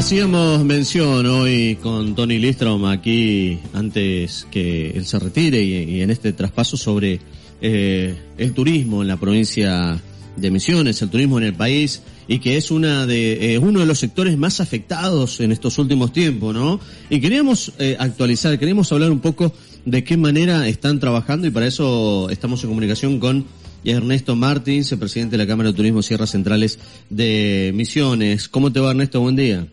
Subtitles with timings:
[0.00, 6.32] Hacíamos mención hoy con Tony Listrom aquí antes que él se retire y, en este
[6.32, 7.20] traspaso sobre
[7.60, 10.00] eh, el turismo en la provincia
[10.38, 13.84] de Misiones, el turismo en el país y que es una de eh, uno de
[13.84, 16.80] los sectores más afectados en estos últimos tiempos, ¿no?
[17.10, 19.52] Y queríamos eh, actualizar, queríamos hablar un poco
[19.84, 23.44] de qué manera están trabajando y para eso estamos en comunicación con
[23.84, 26.78] Ernesto Martins, el presidente de la Cámara de Turismo Sierras Centrales
[27.10, 28.48] de Misiones.
[28.48, 29.20] ¿Cómo te va Ernesto?
[29.20, 29.68] Buen día.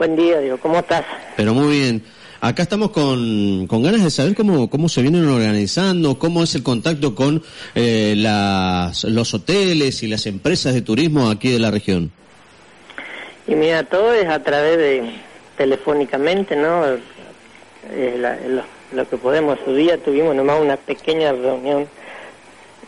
[0.00, 1.04] Buen día, digo, ¿cómo estás?
[1.36, 2.02] Pero muy bien.
[2.40, 6.62] Acá estamos con, con ganas de saber cómo, cómo se vienen organizando, cómo es el
[6.62, 7.42] contacto con
[7.74, 12.10] eh, las, los hoteles y las empresas de turismo aquí de la región.
[13.46, 15.02] Y mira, todo es a través de
[15.58, 16.82] telefónicamente, ¿no?
[18.94, 19.58] lo, que podemos.
[19.66, 21.86] Su día tuvimos nomás una pequeña reunión,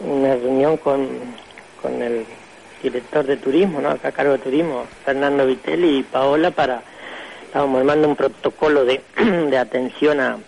[0.01, 1.09] una reunión con,
[1.83, 2.25] con el
[2.83, 3.91] director de turismo, ¿no?
[3.91, 6.83] Acá a cargo de turismo, Fernando Vitelli y Paola para
[7.53, 9.03] estábamos armando un protocolo de,
[9.51, 10.39] de atención a,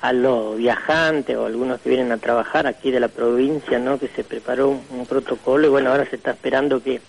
[0.00, 3.98] a los viajantes o algunos que vienen a trabajar aquí de la provincia, ¿no?
[3.98, 7.02] Que se preparó un, protocolo y bueno, ahora se está esperando que,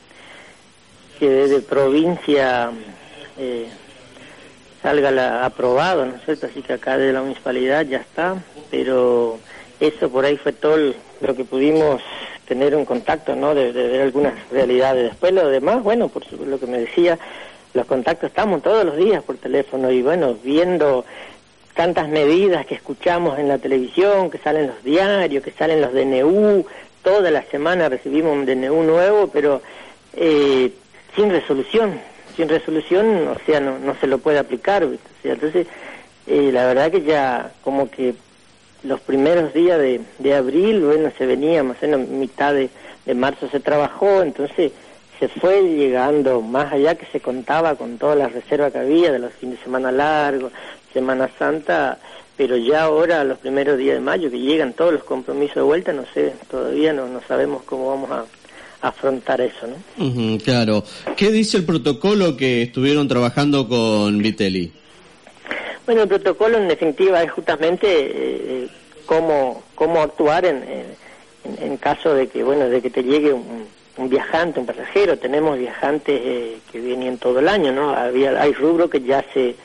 [1.18, 2.72] que desde provincia
[3.38, 3.70] eh,
[4.82, 6.48] salga la, aprobado, ¿no es cierto?
[6.48, 8.36] Así que acá de la municipalidad ya está,
[8.70, 9.40] pero
[9.80, 10.76] eso por ahí fue todo
[11.22, 12.02] lo que pudimos
[12.50, 13.56] tener un contacto, ¿no?
[13.56, 15.12] De, de ver algunas realidades.
[15.12, 17.18] Después lo demás, bueno, por lo que me decía,
[17.73, 21.06] los contactos estamos todos los días por teléfono y bueno, viendo
[21.75, 26.66] tantas medidas que escuchamos en la televisión, que salen los diarios, que salen los DNU,
[27.03, 29.62] toda la semana recibimos un DNU nuevo, pero
[30.13, 30.72] eh,
[31.16, 32.00] sin resolución,
[32.35, 34.91] sin resolución, o sea, no, no se lo puede aplicar, O
[35.22, 35.67] sea, entonces,
[36.28, 38.16] eh, la verdad que ya como que
[38.84, 42.69] los primeros días de, de abril, bueno, se venía, más o menos mitad de,
[43.06, 44.72] de marzo se trabajó, entonces
[45.22, 49.20] se fue llegando más allá que se contaba con toda la reserva que había de
[49.20, 50.52] los fines de semana largos,
[50.94, 52.00] Semana Santa,
[52.36, 55.94] pero ya ahora, los primeros días de mayo, que llegan todos los compromisos de vuelta,
[55.94, 58.26] no sé, todavía no, no sabemos cómo vamos a,
[58.82, 60.40] afrontar eso, ¿no?
[60.40, 60.84] claro.
[61.16, 64.72] ¿Qué dice el protocolo que estuvieron trabajando con Vitelli?
[65.86, 68.68] Bueno, el protocolo en definitiva es justamente eh,
[69.06, 73.60] cómo, cómo actuar en, en, en, caso de que, bueno, de que te llegue un
[74.01, 77.91] un viajante, un pasajero, tenemos viajantes eh, que vienen todo el año, ¿no?
[77.91, 79.56] Había, hay rubros que ya se,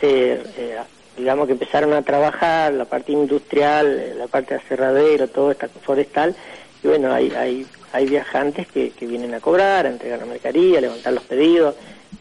[0.00, 0.78] se eh,
[1.16, 5.68] digamos que empezaron a trabajar, la parte industrial, eh, la parte de aserradero, todo esta
[5.68, 6.34] forestal,
[6.82, 11.12] y bueno, hay, hay, hay viajantes que, vienen a cobrar, a entregar la mercadería, levantar
[11.12, 11.74] los pedidos,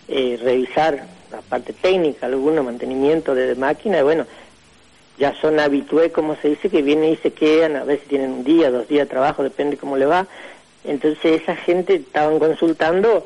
[0.08, 4.26] revisar la parte técnica, algunos mantenimiento de, máquina, y bueno,
[5.18, 8.44] ya son habitués, como se dice, que vienen y se quedan, a veces tienen un
[8.44, 10.28] día, dos días de trabajo, depende cómo le va,
[10.88, 13.26] entonces esa gente estaban consultando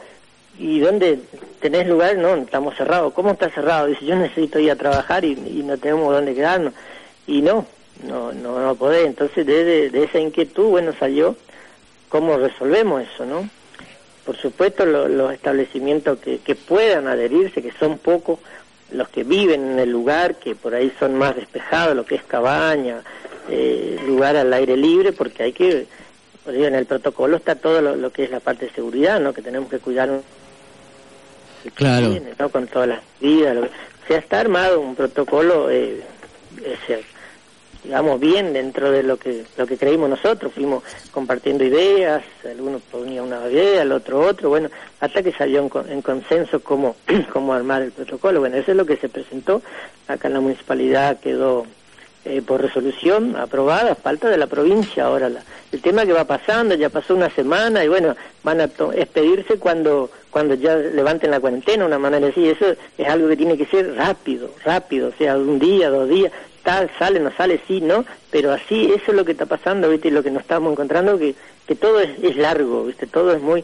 [0.57, 1.19] y dónde
[1.61, 3.13] tenés lugar, no, estamos cerrados.
[3.13, 3.87] ¿Cómo está cerrado?
[3.87, 6.73] Dice, yo necesito ir a trabajar y, no tenemos dónde quedarnos.
[7.27, 7.65] Y no,
[8.05, 9.05] no, no, no podés.
[9.05, 11.35] Entonces de, de, esa inquietud, bueno, salió
[12.09, 13.49] cómo resolvemos eso, ¿no?
[14.25, 18.39] Por supuesto, los establecimientos que, que puedan adherirse, que son pocos,
[18.91, 22.23] los que viven en el lugar, que por ahí son más despejados, lo que es
[22.23, 23.01] cabaña,
[23.49, 25.87] eh, lugar al aire libre, porque hay que
[26.49, 29.33] en el protocolo está todo lo, que es la parte de seguridad, ¿no?
[29.33, 30.23] Que tenemos que cuidar un...
[31.75, 32.15] Claro.
[32.37, 32.49] ¿no?
[32.49, 33.55] Con todas las vidas.
[33.55, 33.63] Lo...
[33.63, 36.01] O sea, está armado un protocolo, eh,
[37.83, 40.53] digamos, bien dentro de lo que lo que creímos nosotros.
[40.53, 44.69] Fuimos compartiendo ideas, algunos ponía una idea, el otro otro, bueno,
[44.99, 46.95] hasta que salió en, en consenso cómo,
[47.33, 48.39] cómo armar el protocolo.
[48.39, 49.61] Bueno, eso es lo que se presentó.
[50.07, 51.65] Acá en la municipalidad quedó
[52.29, 55.29] eh, por resolución aprobada, falta de la provincia ahora.
[55.29, 55.41] La,
[55.71, 60.09] el tema que va pasando, ya pasó una semana y bueno, van a expedirse cuando
[60.29, 63.95] cuando ya levanten la cuarentena, una manera así, eso es algo que tiene que ser
[63.95, 66.31] rápido, rápido, o sea, un día, dos días,
[66.63, 70.09] tal, sale, no sale, sí, no, pero así, eso es lo que está pasando, ¿viste?
[70.09, 71.33] Y lo que nos estamos encontrando, que,
[71.67, 73.07] que todo es, es largo, ¿viste?
[73.07, 73.63] Todo es muy,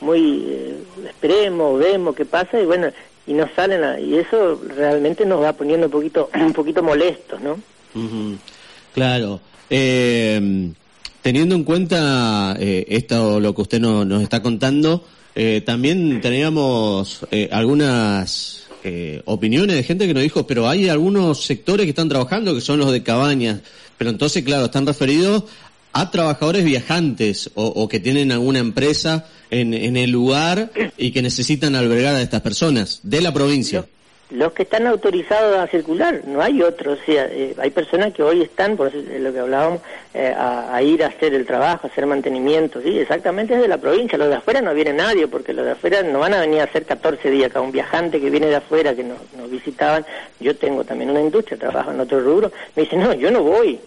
[0.00, 0.74] muy, eh,
[1.06, 2.88] esperemos, vemos qué pasa y bueno,
[3.26, 7.58] y no salen, y eso realmente nos va poniendo un poquito, un poquito molestos, ¿no?
[8.94, 9.40] Claro.
[9.68, 10.72] Eh,
[11.26, 15.04] teniendo en cuenta eh, esto, lo que usted nos está contando,
[15.34, 18.62] eh, también teníamos eh, algunas
[19.24, 22.78] opiniones de gente que nos dijo, pero hay algunos sectores que están trabajando, que son
[22.78, 23.58] los de cabañas,
[23.98, 25.42] pero entonces, claro, están referidos
[25.92, 31.74] a trabajadores viajantes o, que tienen alguna empresa en, en, el lugar y que necesitan
[31.74, 33.84] albergar a estas personas de la provincia
[34.30, 38.24] los que están autorizados a circular, no hay otros, o sea, eh, hay personas que
[38.24, 39.80] hoy están, por eso es lo que hablábamos,
[40.14, 43.78] eh, a, ir a hacer el trabajo, a hacer mantenimiento, sí, exactamente es de la
[43.78, 46.60] provincia, los de afuera no viene nadie, porque los de afuera no van a venir
[46.60, 50.04] a hacer 14 días, acá un viajante que viene de afuera, que nos, nos visitaban,
[50.40, 53.78] yo tengo también una industria, trabajo en otro rubro, me dice, no, yo no voy,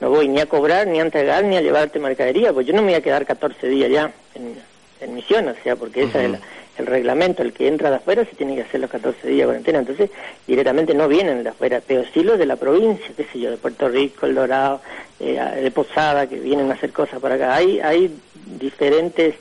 [0.00, 2.82] no voy ni a cobrar, ni a entregar, ni a llevarte mercadería, pues yo no
[2.82, 4.56] me voy a quedar 14 días ya en,
[5.00, 6.40] en misión, o sea, porque esa es la
[6.78, 9.44] el reglamento, el que entra de afuera se tiene que hacer los 14 días de
[9.44, 10.10] cuarentena, entonces
[10.46, 13.56] directamente no vienen de afuera, pero sí los de la provincia, qué sé yo, de
[13.56, 14.80] Puerto Rico, El Dorado,
[15.20, 17.54] eh, de Posada, que vienen a hacer cosas por acá.
[17.54, 18.12] Hay, hay
[18.58, 19.36] diferentes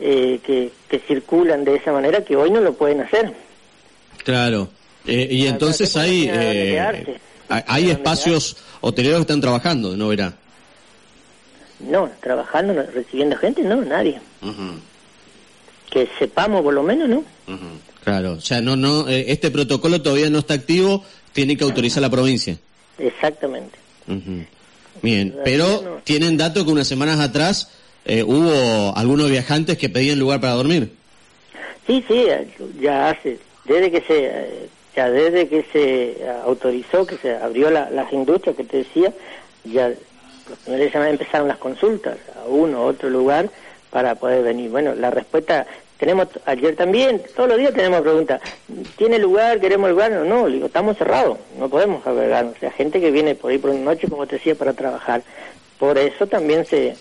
[0.00, 3.32] eh, que, que circulan de esa manera que hoy no lo pueden hacer.
[4.24, 4.68] Claro,
[5.06, 6.28] eh, y entonces hay,
[7.48, 10.32] hay espacios hoteleros que están trabajando, ¿no verá?
[11.80, 14.20] No, trabajando, recibiendo gente, no, nadie
[15.90, 17.24] que sepamos por lo menos, ¿no?
[18.04, 22.02] Claro, o sea, no, no, eh, este protocolo todavía no está activo, tiene que autorizar
[22.02, 22.56] la provincia.
[22.98, 23.78] Exactamente.
[25.02, 27.70] Bien, pero tienen datos que unas semanas atrás
[28.04, 30.92] eh, hubo algunos viajantes que pedían lugar para dormir.
[31.86, 32.26] Sí, sí,
[32.80, 38.12] ya hace, desde que se, ya desde que se autorizó, que se abrió la, las
[38.12, 39.12] industrias que te decía,
[39.64, 43.50] ya los primeros semanas empezaron las consultas a uno u otro lugar
[43.90, 44.70] para poder venir.
[44.70, 45.66] Bueno, la respuesta
[45.98, 48.40] tenemos ayer también, todos los días tenemos preguntas,
[48.96, 49.58] ¿tiene lugar?
[49.58, 50.12] ¿Queremos lugar?
[50.12, 53.58] No, no, digo, estamos cerrados, no podemos albergar, o sea, gente que viene por ahí
[53.58, 55.22] por una noche, como te decía, para trabajar.
[55.78, 56.94] Por eso también se,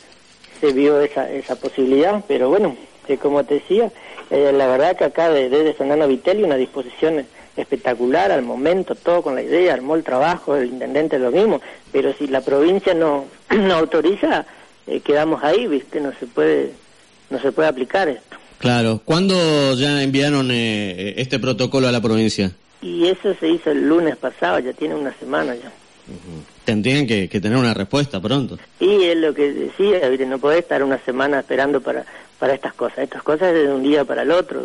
[0.60, 2.76] se vio esa, esa posibilidad, pero bueno,
[3.08, 3.92] eh, como te decía,
[4.32, 7.26] eh, la verdad que acá desde de Fernando Vitelli una disposición
[7.56, 11.62] espectacular al momento, todo con la idea, armó el trabajo, el intendente lo mismo,
[11.92, 14.46] pero si la provincia no, no autoriza,
[14.88, 16.00] eh, quedamos ahí, ¿viste?
[16.00, 16.72] No se puede
[17.30, 18.38] no se puede aplicar esto.
[18.58, 19.02] Claro.
[19.04, 22.52] ¿Cuándo ya enviaron eh, este protocolo a la provincia?
[22.82, 25.72] Y eso se hizo el lunes pasado, ya tiene una semana ya.
[26.64, 28.58] Tendrían que, tener una respuesta pronto.
[28.80, 30.26] Y es lo que decía, ¿viste?
[30.26, 32.06] no podés estar una semana esperando para,
[32.40, 33.00] para estas cosas.
[33.00, 34.62] Estas cosas es de un día para el otro,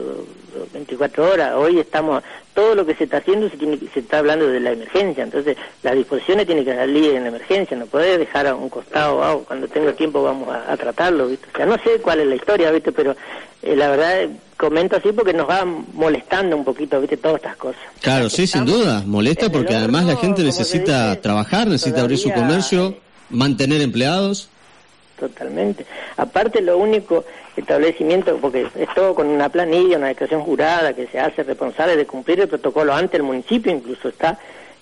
[0.73, 1.55] 24 horas.
[1.55, 2.23] Hoy estamos,
[2.55, 5.57] todo lo que se está haciendo se, tiene, se está hablando de la emergencia, entonces
[5.83, 9.39] las disposiciones tienen que salir en la emergencia, no podés dejar a un costado, ah,
[9.47, 11.47] cuando tenga tiempo vamos a, tratarlo, ¿viste?
[11.53, 12.93] O sea, no sé cuál es la historia, ¿viste?
[12.93, 13.17] Pero
[13.63, 17.17] eh, la verdad comento así porque nos va molestando un poquito, ¿viste?
[17.17, 17.81] Todas estas cosas.
[18.01, 22.97] Claro, sí, sin duda, molesta porque además la gente necesita trabajar, necesita abrir su comercio,
[23.31, 24.52] mantener empleados.
[25.23, 25.87] Totalmente.
[26.17, 27.25] Aparte, lo único
[27.57, 32.07] establecimiento, porque es todo con una planilla, una declaración jurada que se hace responsable de
[32.07, 34.37] cumplir el protocolo ante el municipio, incluso está,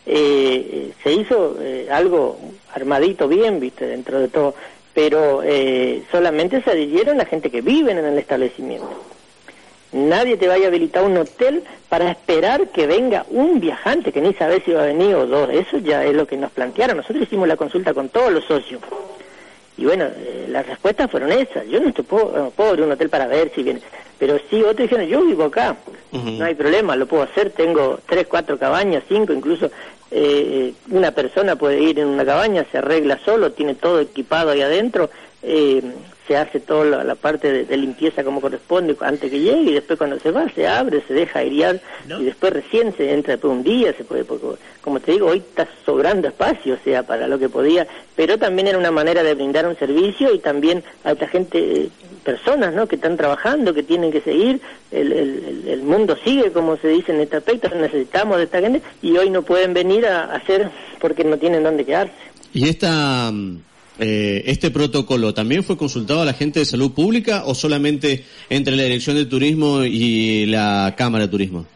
[0.07, 2.39] eh, se hizo eh, algo
[2.73, 4.55] armadito bien, viste, dentro de todo,
[4.95, 8.89] pero eh, solamente se adhirieron la gente que vive en el establecimiento.
[9.93, 14.33] Nadie te vaya a habilitar un hotel para esperar que venga un viajante que ni
[14.33, 15.51] sabe si va a venir o dos.
[15.51, 16.97] Eso ya es lo que nos plantearon.
[16.97, 18.81] Nosotros hicimos la consulta con todos los socios.
[19.81, 21.67] Y bueno, eh, las respuestas fueron esas.
[21.67, 23.81] Yo no, puedo, puedo ir a un hotel para ver si viene.
[24.19, 25.75] Pero sí, otros dijeron, yo vivo acá,
[26.13, 27.49] no hay problema, lo puedo hacer.
[27.53, 29.70] Tengo tres, cuatro cabañas, cinco, incluso
[30.10, 34.60] eh, una persona puede ir en una cabaña, se arregla solo, tiene todo equipado ahí
[34.60, 35.08] adentro.
[35.43, 35.82] Eh,
[36.31, 40.17] se hace toda la, parte de, limpieza como corresponde antes que llegue y después cuando
[40.20, 43.93] se va se abre, se deja airear y después recién se entra después un día,
[43.94, 44.46] se puede, porque,
[44.81, 47.84] como te digo, hoy está sobrando espacio, o sea, para lo que podía,
[48.15, 51.89] pero también era una manera de brindar un servicio y también a esta gente,
[52.22, 54.60] personas, ¿no?, que están trabajando, que tienen que seguir,
[54.93, 58.82] el, el, el mundo sigue, como se dice en este aspecto, necesitamos de esta gente
[59.03, 60.70] y hoy no pueden venir a hacer
[61.01, 62.15] porque no tienen dónde quedarse.
[62.53, 63.32] Y esta
[63.99, 68.77] eh, ¿Este protocolo también fue consultado a la gente de salud pública o solamente entre
[68.77, 71.67] la Dirección de Turismo y la Cámara de Turismo?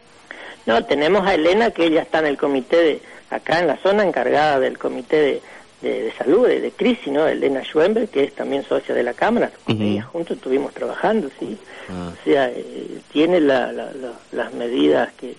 [0.65, 4.03] No, tenemos a Elena, que ella está en el comité de, acá en la zona
[4.03, 5.41] encargada del comité
[5.81, 7.27] de, salud, de, crisis, ¿no?
[7.27, 11.55] Elena Schwember, que es también socia de la Cámara, con ella juntos estuvimos trabajando, sí.
[11.89, 12.11] Ah.
[12.11, 15.35] O sea, eh, tiene las medidas que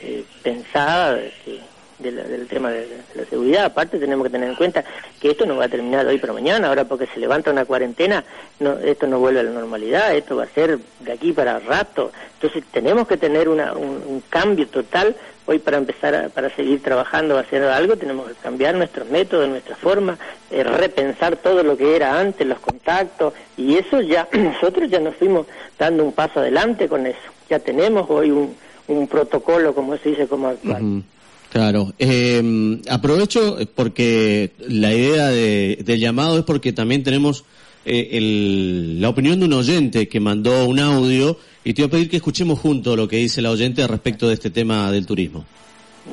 [0.00, 1.58] eh, pensadas, que
[1.98, 3.64] del tema de, la seguridad.
[3.64, 4.84] Aparte tenemos que tener en cuenta
[5.20, 8.24] que esto no va a terminar hoy para mañana, ahora porque se levanta una cuarentena,
[8.60, 12.12] no, esto no vuelve a la normalidad, esto va a ser de aquí para rato.
[12.34, 17.64] Entonces tenemos que tener una, un, cambio total hoy para empezar, para seguir trabajando, hacer
[17.64, 20.18] algo, tenemos que cambiar nuestros métodos, nuestra forma,
[20.50, 25.16] eh, repensar todo lo que era antes, los contactos, y eso ya, nosotros ya nos
[25.16, 25.46] fuimos
[25.78, 27.18] dando un paso adelante con eso.
[27.48, 28.54] Ya tenemos hoy un,
[28.88, 31.02] un protocolo, como se dice, como actual.
[31.50, 37.44] Claro, eh, aprovecho porque la idea de, del llamado es porque también tenemos
[37.84, 41.90] eh, el, la opinión de un oyente que mandó un audio y te voy a
[41.90, 45.44] pedir que escuchemos juntos lo que dice la oyente respecto de este tema del turismo.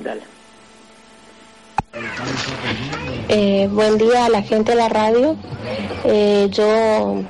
[0.04, 0.22] Dale.
[3.30, 5.38] Eh, buen día a la gente de la radio.
[6.06, 7.24] Eh, yo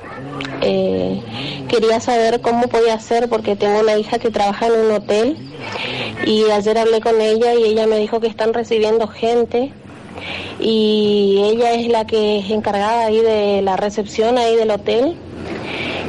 [0.61, 1.21] eh,
[1.67, 5.37] quería saber cómo podía hacer porque tengo una hija que trabaja en un hotel
[6.25, 9.71] y ayer hablé con ella y ella me dijo que están recibiendo gente
[10.59, 15.15] y ella es la que es encargada ahí de la recepción ahí del hotel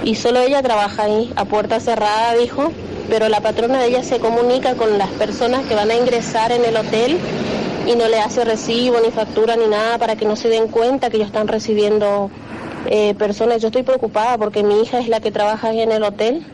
[0.05, 2.73] y solo ella trabaja ahí a puerta cerrada dijo
[3.09, 6.65] pero la patrona de ella se comunica con las personas que van a ingresar en
[6.65, 7.19] el hotel
[7.87, 11.09] y no le hace recibo ni factura ni nada para que no se den cuenta
[11.09, 12.31] que ellos están recibiendo
[12.87, 13.63] eh, personas.
[13.63, 16.45] Yo estoy preocupada porque mi hija es la que trabaja en el hotel.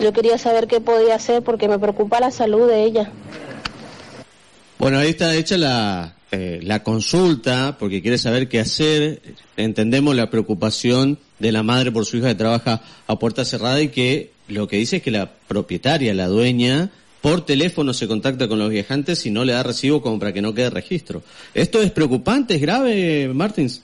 [0.00, 3.10] Yo quería saber qué podía hacer porque me preocupa la salud de ella.
[4.78, 9.22] Bueno, ahí está hecha la, eh, la consulta porque quiere saber qué hacer.
[9.56, 13.88] Entendemos la preocupación de la madre por su hija que trabaja a puerta cerrada y
[13.88, 18.58] que lo que dice es que la propietaria, la dueña, por teléfono se contacta con
[18.58, 21.22] los viajantes y no le da recibo como para que no quede registro.
[21.54, 23.82] ¿Esto es preocupante, es grave, Martins?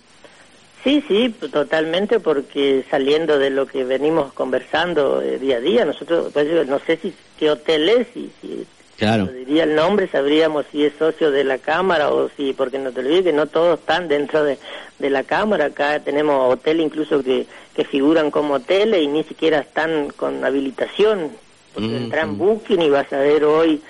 [0.84, 6.32] Sí, sí, totalmente, porque saliendo de lo que venimos conversando eh, día a día, nosotros,
[6.32, 8.66] pues, no sé si qué hotel es, si, si
[8.98, 9.26] claro.
[9.26, 12.98] diría el nombre, sabríamos si es socio de la Cámara o si, porque no te
[12.98, 14.58] olvides que no todos están dentro de,
[14.98, 17.46] de la Cámara, acá tenemos hoteles incluso que,
[17.76, 21.30] que figuran como hoteles y ni siquiera están con habilitación,
[21.74, 22.38] porque mm, entran mm.
[22.38, 23.80] Booking y vas a ver hoy,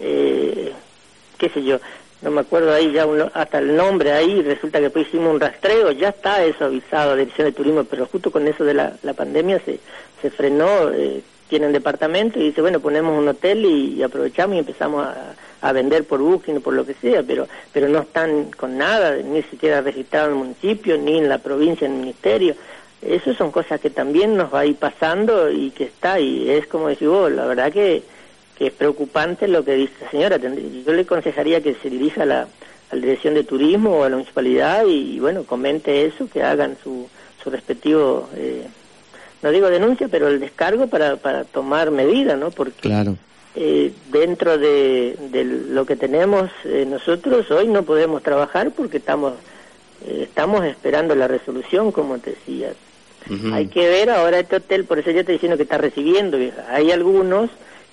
[0.00, 0.70] eh,
[1.38, 1.80] qué sé yo,
[2.22, 5.90] no me acuerdo ahí ya hasta el nombre ahí, resulta que después hicimos un rastreo,
[5.90, 9.12] ya está eso avisado a Dirección de Turismo, pero justo con eso de la, la
[9.12, 9.80] pandemia se,
[10.20, 15.04] se frenó, eh, tienen departamento y dice, bueno, ponemos un hotel y, aprovechamos y empezamos
[15.04, 18.78] a, a, vender por booking o por lo que sea, pero, pero no están con
[18.78, 22.54] nada, ni siquiera registrado en el municipio, ni en la provincia, en el ministerio.
[23.02, 26.68] Esas son cosas que también nos va a ir pasando y que está, y es
[26.68, 28.04] como decir vos, la verdad que
[28.56, 30.36] que es preocupante lo que dice la señora.
[30.36, 32.48] Yo le aconsejaría que se dirija a la,
[32.92, 37.08] Dirección de Turismo o a la municipalidad y, bueno, comente eso, que hagan su,
[37.42, 38.66] su respectivo, eh,
[39.42, 42.50] no digo denuncia, pero el descargo para, para tomar medidas, ¿no?
[42.50, 43.16] Porque claro.
[43.56, 49.34] eh, dentro de, de, lo que tenemos eh, nosotros hoy no podemos trabajar porque estamos,
[50.06, 52.72] eh, estamos esperando la resolución, como te decía.
[53.52, 56.90] Hay que ver ahora este hotel, por eso yo estoy diciendo que está recibiendo, hay
[56.90, 57.50] algunos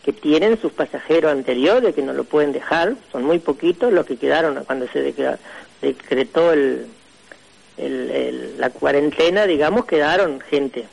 [0.10, 4.18] que tienen sus pasajeros anteriores que no lo pueden dejar, son muy poquitos los que
[4.18, 5.13] quedaron cuando se
[5.82, 6.88] decretó el,
[8.58, 10.86] la cuarentena, digamos, quedaron gente.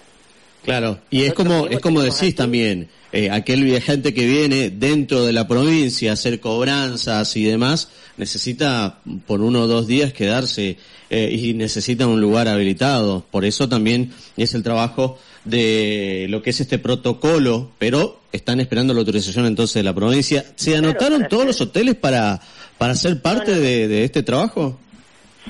[0.67, 5.33] Claro, y es como, es como decís también, eh, aquel viajante que viene dentro de
[5.33, 10.77] la provincia a hacer cobranzas y demás, necesita por uno o dos días quedarse
[11.09, 13.25] eh, y necesita un lugar habilitado.
[13.31, 18.93] Por eso también es el trabajo de lo que es este protocolo, pero están esperando
[18.93, 20.45] la autorización entonces de la provincia.
[20.57, 22.41] ¿Se anotaron todos los hoteles para,
[22.77, 24.81] para ser parte de, de este trabajo?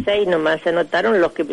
[0.04, 0.60] Seis nomás.
[0.62, 1.44] Se anotaron los que,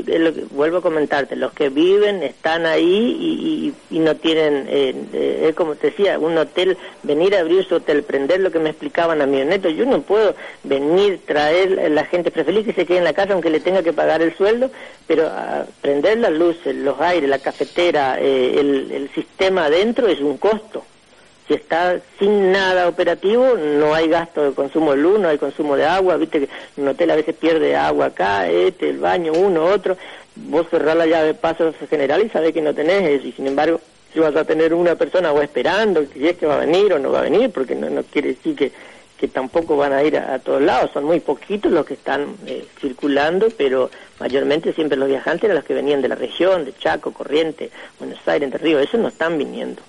[0.51, 5.75] vuelvo a comentarte los que viven están ahí y, y, no tienen eh, eh, como
[5.75, 9.25] te decía un hotel venir a abrir su hotel prender lo que me explicaban a
[9.25, 9.69] mi neto.
[9.69, 13.49] Yo no puedo venir traer la gente preferir que se quede en la casa aunque
[13.49, 14.71] le tenga que pagar el sueldo
[15.07, 20.19] pero a prender las luces los aires la cafetera eh, el, el sistema adentro es
[20.19, 20.83] un costo
[21.47, 25.75] si está sin nada operativo, no hay gasto de consumo de luz, no hay consumo
[25.75, 29.65] de agua, viste que un hotel a veces pierde agua acá, este, el baño, uno,
[29.65, 29.97] otro,
[30.35, 33.47] vos cerrás la llave de paso general y sabés que no tenés eso, y sin
[33.47, 33.81] embargo,
[34.13, 36.99] si vas a tener una persona o esperando, si es que va a venir o
[36.99, 38.71] no va a venir, porque no, no quiere decir que
[39.23, 42.65] que tampoco van a ir a, todos lados, son muy poquitos los que están eh,
[42.81, 43.89] circulando, pero
[44.19, 48.19] mayormente siempre los viajantes eran los que venían de la región, de Chaco, Corriente, Buenos
[48.27, 49.81] Aires, Entre Ríos, esos no están viniendo.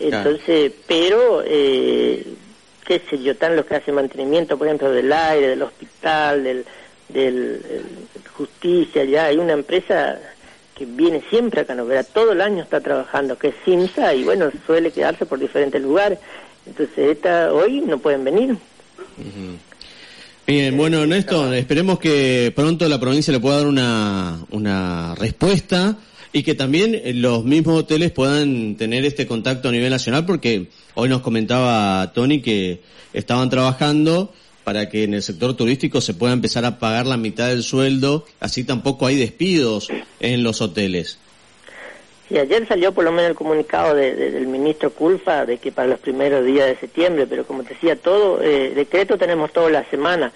[0.00, 2.26] Entonces, pero, eh,
[2.84, 6.64] qué sé yo, están los que hacen mantenimiento, por ejemplo, del aire, del hospital, del,
[7.08, 7.62] del,
[8.32, 10.18] justicia, ya hay una empresa
[10.74, 14.24] que viene siempre acá, no verá, todo el año está trabajando, que es CIMSA, y
[14.24, 16.18] bueno, suele quedarse por diferentes lugares.
[16.66, 18.56] Entonces, esta, hoy no pueden venir.
[20.46, 25.98] Bien, bueno, Néstor, esperemos que pronto la provincia le pueda dar una, una respuesta
[26.32, 31.08] y que también los mismos hoteles puedan tener este contacto a nivel nacional porque hoy
[31.08, 32.82] nos comentaba Tony que
[33.12, 34.32] estaban trabajando
[34.62, 38.26] para que en el sector turístico se pueda empezar a pagar la mitad del sueldo,
[38.40, 39.88] así tampoco hay despidos
[40.20, 41.18] en los hoteles.
[42.28, 46.00] Sí, ayer salió por lo menos el comunicado del ministro Culfa de que para los
[46.00, 50.32] primeros días de septiembre, pero como te decía, todo, eh, decreto tenemos toda la semana,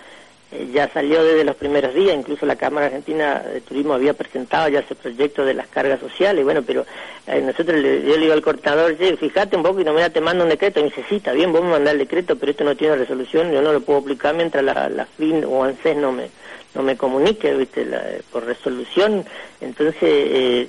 [0.52, 4.68] eh, ya salió desde los primeros días, incluso la Cámara Argentina de Turismo había presentado
[4.68, 6.86] ya ese proyecto de las cargas sociales, bueno, pero
[7.26, 10.20] eh, nosotros le, yo le digo al cortador, fíjate un poco y no me te
[10.20, 12.52] mando un decreto, y me dice, sí, está bien, vos me mandás el decreto, pero
[12.52, 15.96] esto no tiene resolución, yo no lo puedo aplicar mientras la, la FIN o ANSES
[15.96, 16.28] no me
[16.72, 17.84] no me comunique, viste,
[18.30, 19.24] por resolución,
[19.60, 20.68] entonces eh,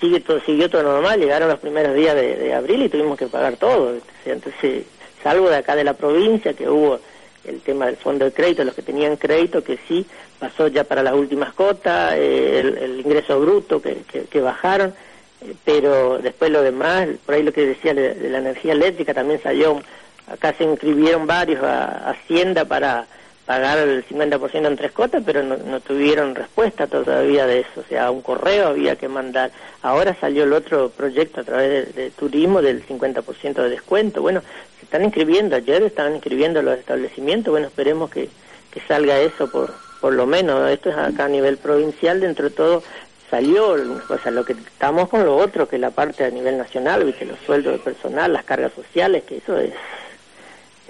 [0.00, 3.56] sigue todo, siguió todo normal, llegaron los primeros días de, abril y tuvimos que pagar
[3.56, 3.94] todo.
[4.24, 4.84] Entonces,
[5.22, 7.00] salvo de acá de la provincia, que hubo
[7.44, 10.06] el tema del fondo de crédito, los que tenían crédito, que sí
[10.38, 14.94] pasó ya para las últimas cotas, eh, el, ingreso bruto que, que, bajaron,
[15.42, 19.42] eh, pero después lo demás, por ahí lo que decía de, la energía eléctrica también
[19.42, 19.80] salió,
[20.26, 23.06] acá se inscribieron varios a Hacienda para
[23.50, 27.80] pagar el 50% en tres cotas, pero no, tuvieron respuesta todavía de eso.
[27.80, 29.50] O sea, un correo había que mandar.
[29.82, 34.22] Ahora salió el otro proyecto a través de, turismo del 50% de descuento.
[34.22, 34.40] Bueno,
[34.78, 37.50] se están inscribiendo, ayer estaban inscribiendo los establecimientos.
[37.50, 38.28] Bueno, esperemos que,
[38.70, 40.70] que salga eso por, por lo menos.
[40.70, 42.84] Esto es acá a nivel provincial, dentro de todo
[43.32, 47.04] salió, o sea, lo que estamos con lo otro, que la parte a nivel nacional,
[47.04, 49.72] viste, los sueldos de personal, las cargas sociales, que eso es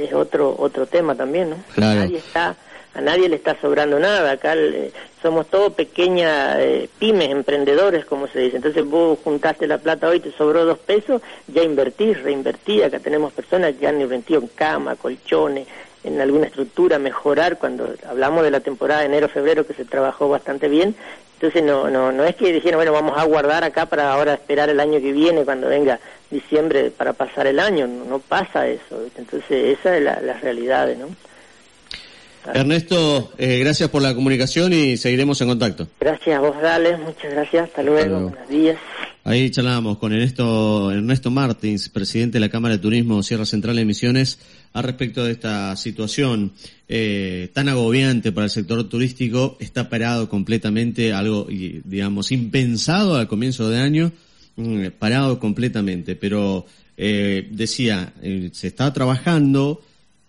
[0.04, 1.56] es otro otro tema también, ¿no?
[1.76, 2.56] Nadie está,
[2.94, 4.32] a nadie le está sobrando nada.
[4.32, 4.92] Acá eh,
[5.22, 8.56] somos todos pequeñas eh, pymes, emprendedores, como se dice.
[8.56, 12.82] Entonces vos juntaste la plata hoy, te sobró dos pesos, ya invertís, reinvertí.
[12.82, 15.66] Acá tenemos personas que han invertido en cama, colchones,
[16.02, 17.58] en alguna estructura, mejorar.
[17.58, 20.94] Cuando hablamos de la temporada de enero-febrero, que se trabajó bastante bien,
[21.40, 24.68] entonces no, no, no es que dijeron, bueno, vamos a guardar acá para ahora esperar
[24.68, 25.98] el año que viene, cuando venga
[26.30, 27.86] diciembre, para pasar el año.
[27.86, 29.06] No, pasa eso.
[29.16, 31.06] Entonces esa es la, la realidad, ¿no?
[32.54, 35.88] Ernesto, eh, gracias por la comunicación y seguiremos en contacto.
[36.00, 38.78] Gracias a vos, Dale, muchas gracias, hasta luego, buenos días.
[39.22, 43.84] Ahí charlábamos con Ernesto, Ernesto Martins, presidente de la Cámara de Turismo Sierra Central de
[43.84, 44.38] Misiones,
[44.72, 46.52] a respecto de esta situación
[46.88, 49.58] eh, tan agobiante para el sector turístico.
[49.60, 54.10] Está parado completamente, algo, digamos, impensado al comienzo de año,
[54.56, 56.16] mm, parado completamente.
[56.16, 56.64] Pero
[56.96, 59.82] eh, decía, eh, se está trabajando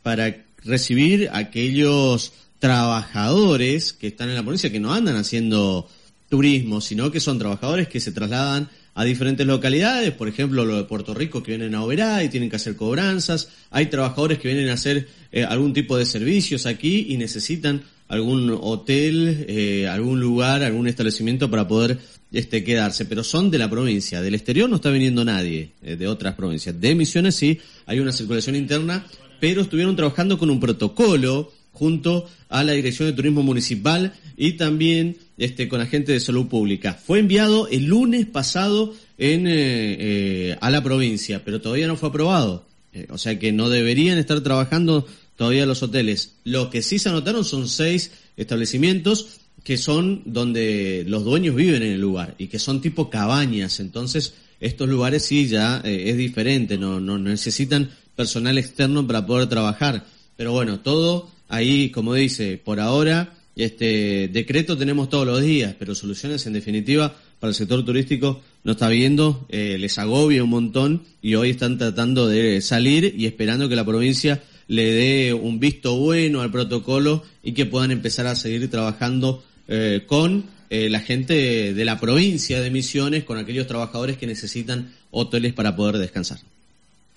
[0.04, 5.90] para recibir aquellos trabajadores que están en la provincia, que no andan haciendo
[6.30, 10.84] turismo, sino que son trabajadores que se trasladan a diferentes localidades, por ejemplo, lo de
[10.84, 14.70] Puerto Rico que vienen a operar y tienen que hacer cobranzas, hay trabajadores que vienen
[14.70, 20.64] a hacer eh, algún tipo de servicios aquí y necesitan algún hotel, eh, algún lugar,
[20.64, 21.98] algún establecimiento para poder
[22.34, 26.08] este, quedarse, pero son de la provincia, del exterior no está viniendo nadie eh, de
[26.08, 29.06] otras provincias, de Misiones sí, hay una circulación interna,
[29.42, 35.18] pero estuvieron trabajando con un protocolo junto a la Dirección de Turismo Municipal y también
[35.40, 36.94] este, con agentes de salud pública.
[36.94, 42.10] Fue enviado el lunes pasado en, eh, eh, a la provincia, pero todavía no fue
[42.10, 42.68] aprobado.
[42.94, 46.36] Eh, o sea que no deberían estar trabajando todavía los hoteles.
[46.44, 51.94] Lo que sí se anotaron son seis establecimientos que son donde los dueños viven en
[51.94, 53.80] el lugar y que son tipo cabañas.
[53.80, 57.90] Entonces, estos lugares sí ya es diferente, no, no necesitan
[58.22, 60.06] personal externo para poder trabajar.
[60.38, 65.96] Pero bueno, todo ahí, como dice, por ahora, este decreto tenemos todos los días, pero
[65.96, 71.02] soluciones en definitiva para el sector turístico no está viendo, eh, les agobia un montón
[71.24, 75.98] y hoy están tratando de salir y esperando que la provincia le dé un visto
[75.98, 81.74] bueno al protocolo y que puedan empezar a seguir trabajando eh, con eh, la gente
[81.74, 86.38] de la provincia de Misiones, con aquellos trabajadores que necesitan hoteles para poder descansar.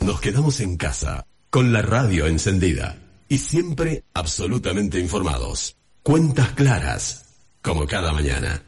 [0.05, 5.79] Nos quedamos en casa, con la radio encendida y siempre absolutamente informados.
[6.03, 7.25] Cuentas claras,
[7.63, 8.63] como cada mañana.